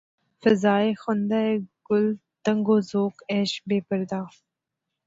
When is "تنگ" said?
2.43-2.67